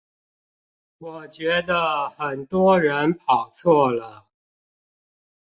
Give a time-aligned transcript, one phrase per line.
[0.97, 4.25] 我覺得很多人跑錯了